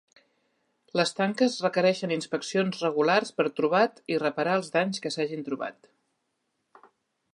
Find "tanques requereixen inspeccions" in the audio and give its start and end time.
1.17-2.81